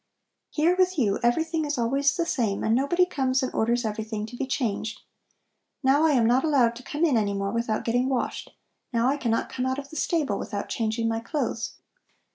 [0.49, 4.35] "Here with you everything is always the same and nobody comes and orders everything to
[4.35, 5.01] be changed.
[5.83, 8.49] Now, I am not allowed to come in any more without getting washed;
[8.91, 11.75] now, I cannot come out of the stable without changing my clothes.